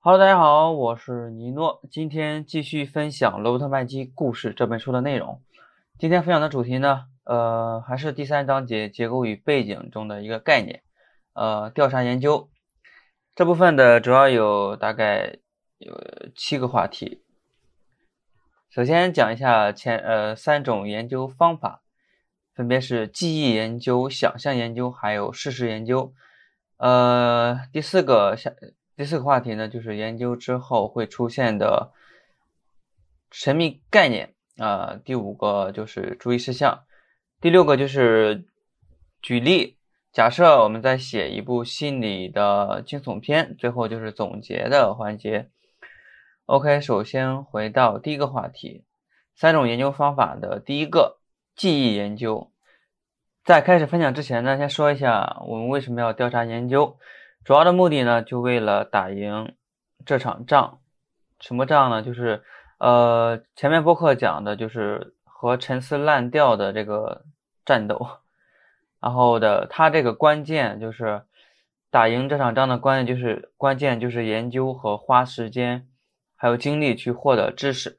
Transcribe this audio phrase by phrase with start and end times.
[0.00, 5.42] Hello，大家好，我是尼诺，今天继续分享《罗伯特麦基故事》这本书的内容。
[5.98, 10.84] 今天分享的主题呢，呃，还是第三章节结构与背景中的一个概念，
[11.32, 12.48] 呃，调查研究
[13.34, 15.38] 这部分的主要有大概
[15.78, 16.00] 有
[16.36, 17.24] 七个话题。
[18.70, 21.82] 首先讲一下前呃三种研究方法，
[22.54, 26.14] 分别是记忆研究、想象研究还有事实研究。
[26.76, 28.52] 呃，第四个下
[28.98, 31.92] 第四个话题呢，就是研究之后会出现的
[33.30, 34.98] 神秘概念啊。
[35.04, 36.82] 第五个就是注意事项。
[37.40, 38.44] 第六个就是
[39.22, 39.78] 举例，
[40.12, 45.48] 假设我们在写一部心理的惊悚片，最后就是总结的环节。
[46.46, 48.84] OK，首先回到第一个话题，
[49.36, 51.20] 三种研究方法的第一个
[51.54, 52.50] 记忆研究。
[53.44, 56.98] 在开始分享之前呢，先说一下我们为什么要调查研究。
[57.48, 59.54] 主要的目的呢，就为了打赢
[60.04, 60.80] 这场仗。
[61.40, 62.02] 什么仗呢？
[62.02, 62.42] 就是
[62.76, 67.24] 呃，前面播客讲的就是和陈词滥调的这个
[67.64, 68.06] 战斗。
[69.00, 71.22] 然后的，它这个关键就是
[71.90, 75.88] 打赢这场仗的关键就是关键就是研究和花时间。
[76.36, 77.98] 还有精力去获得知识，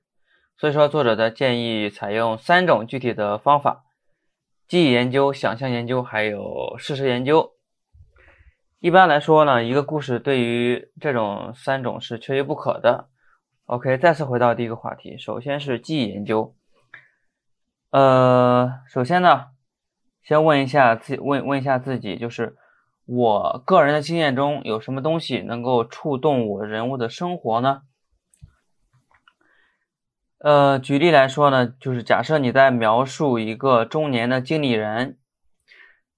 [0.59, 3.83] 所以说作者的建议采用三种具体的方法：
[4.67, 7.53] 记忆研究、想象研究，还有事实研究。
[8.81, 13.09] 一般来说呢，一个故事对于这种三种是缺一不可的。
[13.65, 16.55] OK，再次回到第一个话题，首先是记忆研究。
[17.89, 19.47] 呃，首先呢，
[20.23, 22.55] 先问一下自己，问问一下自己，就是
[23.05, 27.81] 我个人的经验中有什么东西能够触动我人物的生活呢？
[30.37, 35.17] 呃，举例来说呢，就是假设你在描述一个中年的经理人，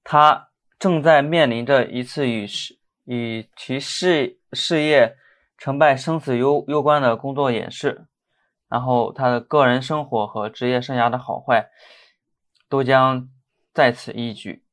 [0.03, 0.49] 他
[0.81, 5.15] 正在面临着一次与事与其事事业
[5.55, 8.07] 成败生死攸攸关的工作演示，
[8.67, 11.69] 然后他的个人生活和职业生涯的好坏
[12.67, 13.29] 都将
[13.71, 14.63] 在此一举，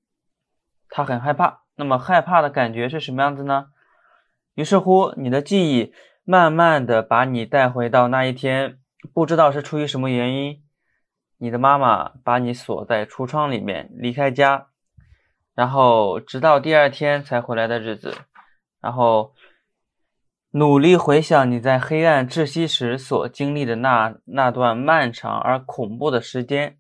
[0.89, 1.65] 他很害怕。
[1.77, 3.67] 那么害怕的感觉是什么样子呢？
[4.55, 5.93] 于是乎，你的记忆
[6.25, 8.79] 慢慢的把你带回到那一天。
[9.13, 10.65] 不知道是出于什么原因，
[11.37, 14.68] 你的妈妈把你锁在橱窗里面，离开家，
[15.59, 18.15] 然后直到第二天才回来的日子，
[18.81, 19.35] 然后
[20.53, 26.79] 努力回想你在黑暗窒息时所经历的那那段漫长而恐怖的时间。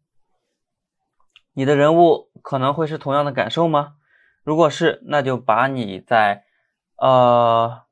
[1.55, 3.95] 你的人物可能会是同样的感受吗？
[4.45, 6.45] 如果是，那就把你在
[6.99, 7.83] 呃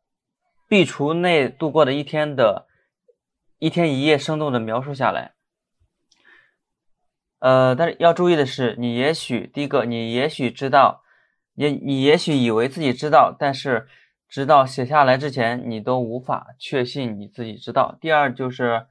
[0.69, 2.69] 壁橱内度过的一天的。
[3.59, 5.33] 一天一夜生动的描述下来，
[7.39, 11.03] 呃，但是要注意的是，你也许第一个，你也许知道，
[11.55, 13.87] 也你也许以为自己知道，但是
[14.29, 17.97] 直到写下来之前，你都无法确信你自己知道。
[18.01, 18.87] 第二就是，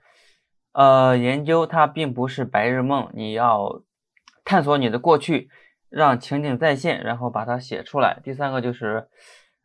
[0.74, 3.82] 呃，研究它并不是白日梦，你要
[4.44, 5.50] 探索你的过去，
[5.90, 8.20] 让情景再现，然后把它写出来。
[8.24, 9.08] 第三个就是，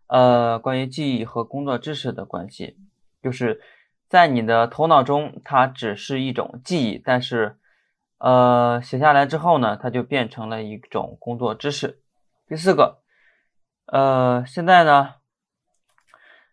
[0.06, 2.76] 呃，关于记忆和工作知识的关系，
[3.22, 3.60] 就是。
[4.10, 7.59] 在你的头脑中，它只是一种记忆，但是，
[8.20, 12.02] 呃，写下来之后呢，它就变成了一种工作知识。
[12.46, 13.00] 第四个，
[13.86, 15.14] 呃，现在呢，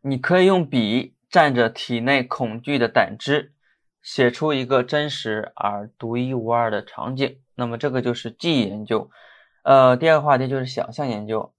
[0.01, 3.53] 你可以用笔蘸着体内恐惧的胆汁，
[4.01, 7.41] 写出一个真实而独一无二的场景。
[7.55, 9.11] 那么，这个就是记忆研究。
[9.63, 11.53] 呃，第二个话题就是想象研究。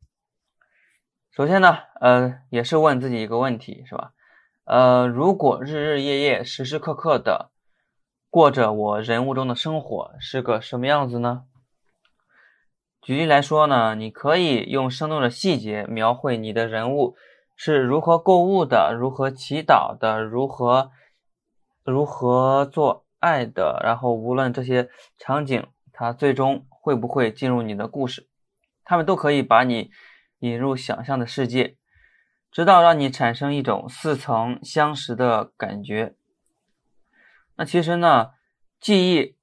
[1.33, 4.13] 首先呢，呃，也是问自己一个问题，是吧？
[4.65, 7.51] 呃，如果日日夜夜、时时刻刻的
[8.31, 11.45] 过着我人物中的生活，是个什么样子呢？
[13.01, 17.17] 举例来说呢，你可以用生动的细节描绘你的人物
[17.57, 20.91] 是如何购物的，如何祈祷的，如何
[21.85, 28.29] 如何做爱的，然后无论这些场景，它最终会不会进入你的故事，
[28.85, 29.91] 他们都可以把你
[30.41, 31.77] 引入想象的世界。
[32.51, 36.15] 直到让你产生一种似曾相识的感觉。
[37.59, 38.31] 那其实呢，
[38.79, 39.37] 记忆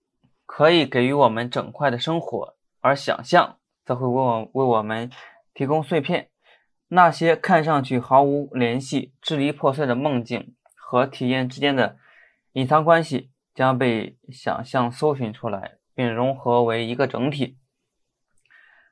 [0.46, 5.12] 可以给予我们整块的生活，而想象则会为我为我们
[5.54, 6.30] 提供碎片。
[6.88, 11.98] 那些看上去毫无联系、支离破碎的梦境和体验之间的
[12.54, 17.58] 隐藏关系，将被想象搜寻出来，并融合为一个整体。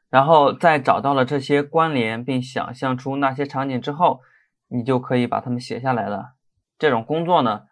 [0.09, 4.19] 然后在找到了这些关联，并想象出那些场景之后，
[4.67, 6.33] 你就可以把它们写下来了。
[6.77, 7.67] 这种工作呢，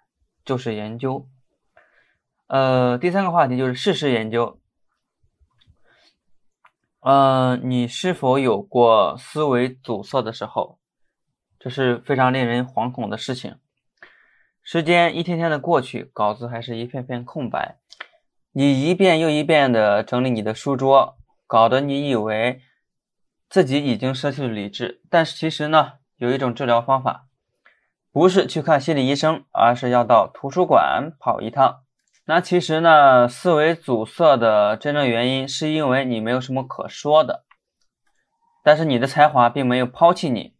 [0.45, 1.27] 就是研究。
[2.51, 4.59] 呃，第三个话题就是事实研究。
[6.99, 10.77] 呃，你是否有过思维阻塞的时候？
[11.57, 13.55] 这是非常令人惶恐的事情。
[14.61, 17.77] 时间一天天的过去，稿子还是一片片空白。
[18.51, 22.59] 你一遍又一遍的整理你的书桌，搞得你以为
[23.49, 25.01] 自己已经失去了理智。
[25.09, 27.27] 但是其实呢，有一种治疗方法，
[28.11, 31.83] 不是去看心理医生，而是要到图书馆跑一趟。
[32.31, 37.43] 那其实呢，思维阻塞的真正原因是因为你没有什么可说的。
[38.63, 40.55] 但是你的才华并没有抛弃你。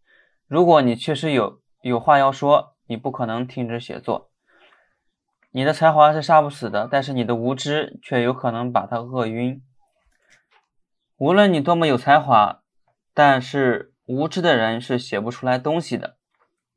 [0.49, 4.31] 如果你确实有有话要说，你不可能停止写作。
[5.51, 9.63] 你的才华是杀不死的，但是你的无知却有可能把它饿晕。
[11.15, 12.63] 无论你多么有才华，
[13.13, 16.17] 但是无知的人是写不出来东西的。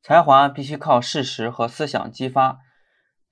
[0.00, 2.58] 才华必须靠事实和思想激发，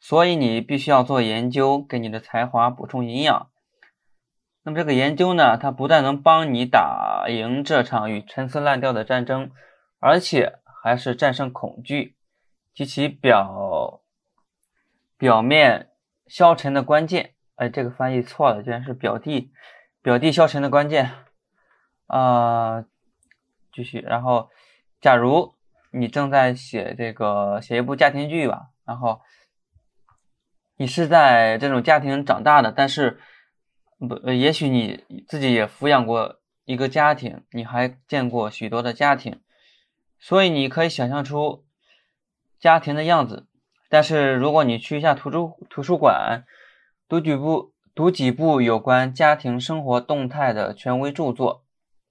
[0.04, 3.49] 所以你必须要做研究，给你的才华补充营养。
[4.64, 9.52] 那么这个研究呢，它不但能帮你打赢这场与陈词滥调的战争，
[10.00, 12.16] 而且还是战胜恐惧
[12.75, 14.02] 及其表
[15.16, 15.90] 表面
[16.26, 17.34] 消沉的关键。
[17.54, 19.52] 哎，这个翻译错了，居然是表弟
[20.02, 21.12] 表弟消沉的关键
[22.08, 22.84] 啊！
[23.72, 24.50] 继续，然后，
[25.00, 25.54] 假如
[25.93, 29.20] 你正在写这个写一部家庭剧吧，然后
[30.82, 33.20] 你是在这种家庭长大的，但是。
[34.08, 39.40] 不，也许你自己也抚养过一个家庭，你还见过许多的家庭，
[40.19, 41.64] 所以你可以想象出
[42.58, 43.46] 家庭的样子。
[43.88, 46.43] 但是如果你去一下图书图书馆，
[47.08, 51.64] 读几部读几部有关家庭生活动态的权威著作，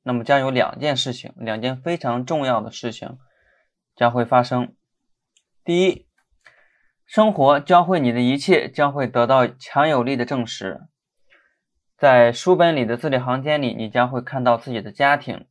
[0.04, 3.18] 那么将有两件事情，两件非常重要的事情
[3.98, 4.74] 将会发生。
[5.66, 6.08] 第一，
[7.12, 10.80] 生活教会你的一切将会得到强有力的证实。
[11.98, 15.46] 在书本里的字里行间里，你将会看到自己的家庭，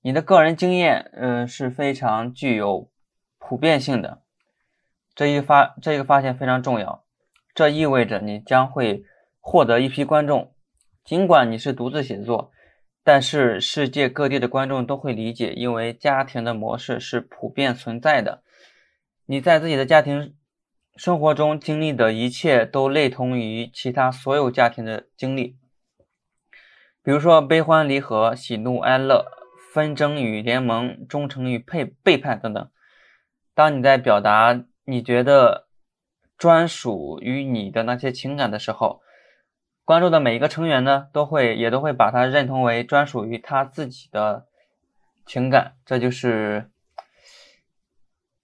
[0.00, 2.90] 你的个人经验，嗯，是非常具有
[3.38, 4.22] 普遍性的。
[5.14, 7.04] 这一发这个发现非常重要，
[7.54, 9.04] 这意味着你将会
[9.38, 10.52] 获得一批观众。
[11.04, 12.50] 尽管你是独自写作，
[13.04, 18.42] 但是世界各地的观众都会理解，因为家庭的模式是普遍存在的。
[19.26, 20.34] 你在自己的家庭
[20.98, 25.56] 生活中经历的一切，都类同于其他所有家庭的经历。
[27.04, 29.24] 比如说悲欢离合、喜怒哀乐、
[29.72, 32.68] 纷争与联盟、忠诚与背背叛等等。
[33.54, 35.68] 当你在表达你觉得
[36.36, 39.00] 专属于你的那些情感的时候，
[39.84, 44.48] 观众的每一个成员呢，都会也都会把它认同为专属于他自己的
[45.24, 45.76] 情感。
[45.86, 46.72] 这就是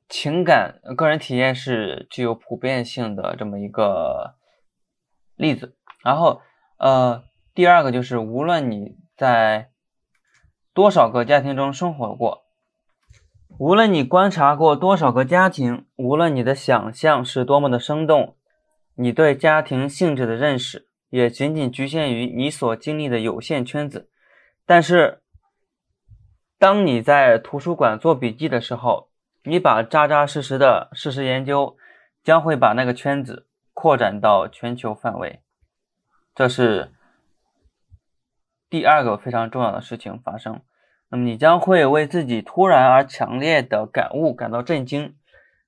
[0.09, 4.37] 情感个人体验是具有普遍性的这么一个
[5.37, 5.77] 例子。
[6.03, 6.41] 然后，
[6.79, 7.25] 呃。
[7.57, 9.71] 第二个就是，无论你在
[10.73, 12.43] 多少个家庭中生活过，
[13.61, 18.37] 无论你观察过多少个家庭，无论你的想象是多么的生动，
[18.97, 24.11] 你对家庭性质的认识也仅仅局限于你所经历的有限圈子。
[24.67, 25.23] 但是，
[26.59, 29.11] 当你在图书馆做笔记的时候，
[29.45, 31.77] 你把扎扎实实的事实研究，
[32.23, 35.41] 将会把那个圈子扩展到全球范围。
[36.35, 36.91] 这是。
[38.71, 40.61] 第二个非常重要的事情发生，
[41.09, 45.15] 那么你将会为自己突然而强烈的感悟感到震惊，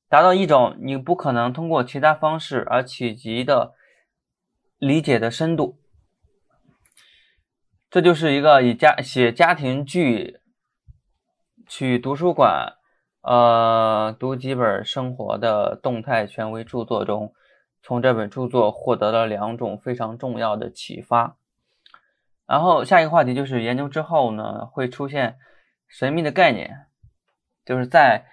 [0.08, 3.74] 达到一种你不可能通过其他方式而企及的
[4.78, 5.78] 理解的深度。
[7.88, 10.40] 这就是一个以家写家庭剧，
[11.68, 12.75] 去图书馆，
[13.26, 17.34] 呃，读几本生活的动态权威著作中，
[17.82, 21.36] 从这本著作获得了两种非常重要的启发。
[22.46, 25.38] 然后下一个话题就是研究之后呢，会出现
[25.88, 26.86] 神秘的概念，
[27.64, 28.26] 就是在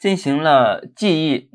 [0.00, 1.52] 进行了记忆、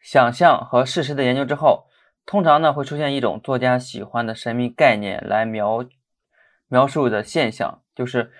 [0.00, 1.88] 想象和事实的研究之后，
[2.24, 5.84] 通常呢会出现一种作家喜欢的神秘概念来描
[6.68, 8.30] 描述的现象，就是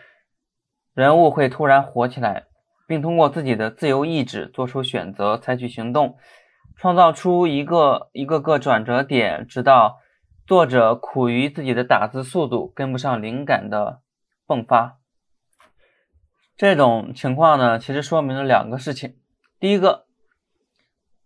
[0.95, 2.47] 人物会突然活起来，
[2.87, 6.16] 并通过自己的自由意志做出选择、采取行动，
[6.76, 9.99] 创造出一个一个个转折点，直到。
[10.47, 14.00] 作者苦于自己的打字速度跟不上灵感的
[14.47, 14.99] 迸发，
[16.57, 19.16] 这种情况呢，其实说明了两个事情。
[19.59, 20.07] 第一个，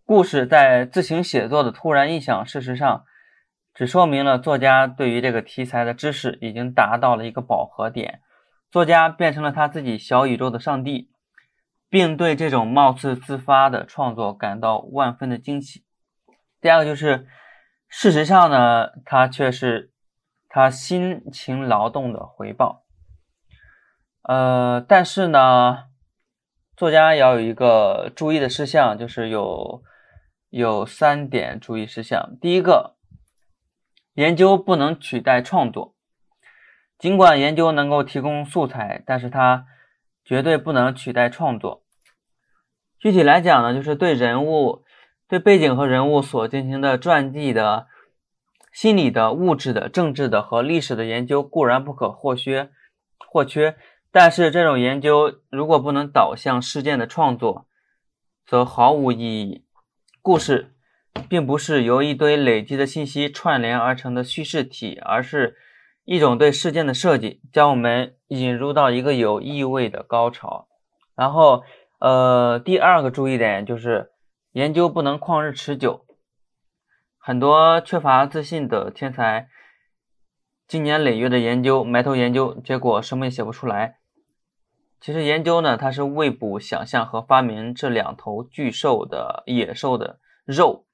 [0.07, 3.05] 故事在自行写作的突然印象，事实上
[3.75, 8.23] 只说明了作家对于这个题材的知识已经达到了一个饱和点，
[8.71, 11.11] 作家变成了他自己小宇宙的上帝，
[11.91, 15.85] 并对这种貌似自发的创作感到万分的惊喜。
[16.63, 17.27] 第二个就是。
[17.93, 19.91] 事实上呢，它却是
[20.49, 22.85] 他辛勤劳动的回报。
[24.23, 25.87] 呃，但是呢，
[26.77, 29.83] 作家要有一个注意的事项，就是有
[30.51, 32.39] 有三点注意事项。
[32.41, 32.95] 第一个，
[34.15, 35.97] 研究不能取代创作。
[36.97, 39.67] 尽管研究能够提供素材，但是它
[40.25, 41.83] 绝对不能取代创作。
[42.99, 44.85] 具体来讲呢，就是对人物、
[45.29, 47.87] 对背景和人物所进行的传记的、
[48.73, 52.71] 心理的、物质的、政治的和历史的研究固然不可或缺，
[53.19, 53.77] 或缺。
[54.13, 57.67] 但是这种研究如果不能导向事件的创作，
[58.45, 59.65] 则毫无意义。
[60.21, 60.75] 故事
[61.29, 65.57] 并不是由一堆累积的信息串联而成的叙事体，而是
[66.11, 70.67] 一种对事件的设计，将我们引入到一个有意味的高潮。
[71.15, 71.63] 然后，
[72.01, 74.11] 呃，第二个注意点就是
[74.51, 76.05] 研究不能旷日持久。
[77.17, 79.49] 很多缺乏自信的天才，
[80.67, 83.99] 经年累月的研究，埋头研究，结果什么也写不出来。
[85.01, 90.87] 其实研究呢，它是未卜想象和发明这两头巨兽的野兽的肉，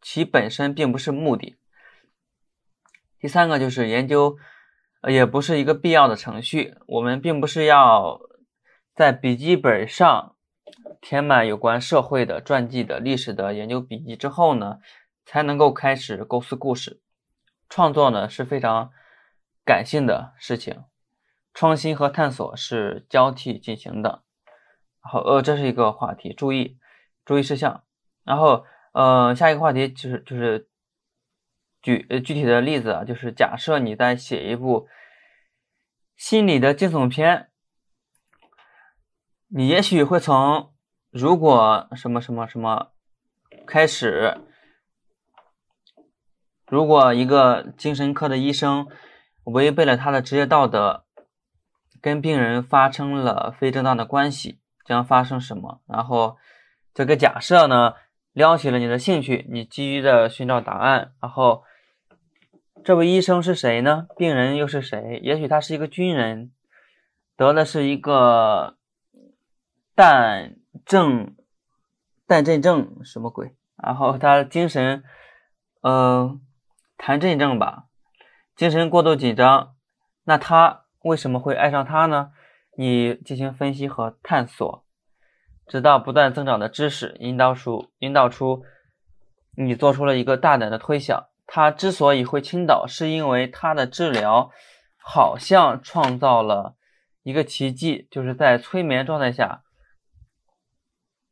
[0.00, 1.56] 其本身并不是目的。
[3.18, 4.36] 第三个就是研究，
[5.08, 6.76] 也不是一个必要的程序。
[6.86, 8.20] 我们并不是要
[8.94, 10.36] 在笔记本上
[11.00, 14.78] 填满有关社会的、传记的、历史的研究笔记之后呢，
[15.24, 17.00] 才能够开始构思故事。
[17.68, 18.90] 创作呢是非常
[19.64, 20.84] 感性的事情。
[21.54, 24.22] 创新和探索是交替进行的，
[25.00, 26.78] 好，呃，这是一个话题，注意
[27.26, 27.84] 注意事项。
[28.24, 30.70] 然后，呃，下一个话题就是就是
[31.82, 34.88] 举呃具体的例子啊，就是假设你在写一部
[36.16, 37.50] 心理的惊悚片，
[39.48, 40.72] 你也许会从
[41.10, 42.92] 如果什么什么什么
[43.66, 44.38] 开始，
[46.66, 48.86] 如果一个精神科的医生
[49.44, 51.04] 违背了他的职业道德。
[52.00, 55.82] 跟病人发生了非正当的关系，将发生什么？
[55.86, 56.36] 然后
[56.92, 57.94] 这个假设呢，
[58.32, 61.12] 撩起了你的兴趣，你急于的寻找答案。
[61.20, 61.62] 然后
[62.84, 64.06] 这位医生是谁呢？
[64.16, 65.20] 病人又是谁？
[65.22, 66.52] 也许他是一个军人，
[67.36, 68.76] 得的是一个
[69.94, 71.34] 胆症、
[72.26, 73.54] 胆震症，什么鬼？
[73.76, 75.04] 然后他精神，
[75.80, 76.38] 呃，
[76.96, 77.84] 谈阵症吧，
[78.56, 79.74] 精神过度紧张。
[80.24, 80.80] 那他。
[81.04, 82.30] 为什么会爱上他呢？
[82.78, 84.84] 你进行分析和探索，
[85.66, 88.62] 直到不断增长的知识引导出引导出
[89.56, 91.26] 你做出了一个大胆的推想。
[91.54, 94.50] 他之所以会倾倒，是因为他的治疗
[94.96, 96.76] 好像创造了
[97.22, 99.62] 一个奇迹，就是在催眠状态下，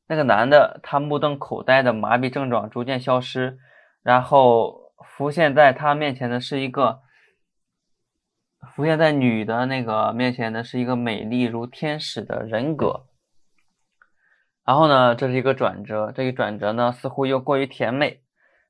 [0.09, 3.59] 那个男的他目瞪口呆的麻痹症状逐渐消失，
[4.03, 7.01] 然后浮现在他面前的是一个。
[8.77, 13.07] 浮现在女的那个面前的是一个美丽如天使的人格，
[14.67, 18.21] 然后呢，这是一个转折，这一转折呢似乎又过于甜美，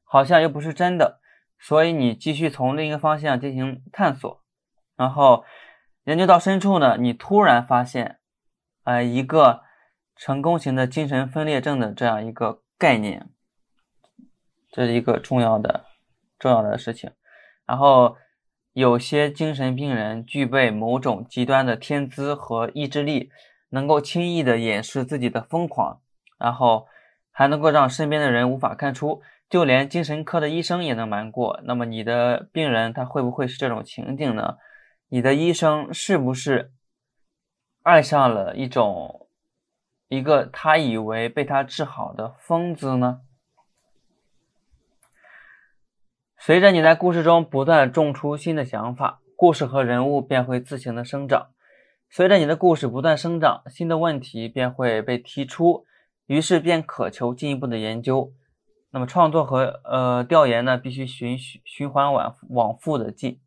[0.05, 1.20] 好像又不是真的，
[1.61, 4.43] 所以你继续从另一个方向进行探索，
[4.97, 5.45] 然后
[6.05, 8.19] 研究到深处呢，你突然发现，
[8.85, 9.61] 呃，一个
[10.17, 13.29] 成功型的精神分裂症的这样一个概念，
[14.71, 15.85] 这是一个重要的
[16.39, 17.11] 重要的事情，
[17.67, 18.17] 然后。
[18.73, 23.29] 有些精神病人具备某种极端的天资和意志力，
[23.71, 26.01] 能够轻易的掩饰自己的疯狂，
[26.39, 26.87] 然后
[27.33, 31.61] 还能够让身边的人无法看出，就连精神科的医生也能瞒过。
[31.65, 34.59] 那么你的病人他会不会是这种情景呢？
[35.09, 36.71] 你的医生是不是
[37.83, 39.27] 爱上了一种
[40.07, 43.23] 一个他以为被他治好的疯子呢？
[46.39, 51.49] 随着你在故事中不断种出新的想法，故事和人物便会自行的生长。
[52.09, 55.87] 随着你的故事不断生长，新的问题便会被提出，
[56.27, 58.33] 于是便渴求进一步的研究。
[58.91, 63.41] 那么创作和呃调研呢，必须循循循环往往复的进，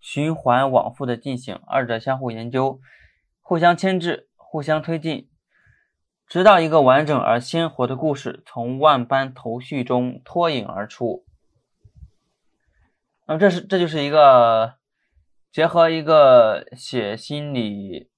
[0.00, 2.80] 循环往复的进行，二者相互研究，
[3.40, 5.28] 互相牵制，互相推进，
[6.28, 11.24] 直到一个完整而鲜活的故事从万般头绪中脱颖而出。
[13.26, 14.74] 那么这是这就是一个
[15.50, 18.10] 结合一个写心理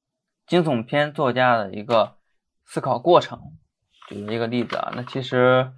[0.46, 2.16] 惊悚片作家的一个
[2.64, 3.40] 思考过程，
[4.08, 4.92] 举一个例子啊。
[4.94, 5.72] 那其实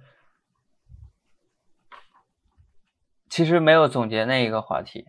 [3.29, 5.05] 其实没有总结那一个话题。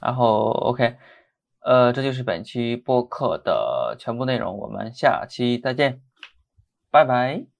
[0.00, 0.96] 然后 OK，
[1.60, 6.00] 呃，这就是本期播客的全部内容，我们下期再见，
[6.90, 7.51] 拜拜。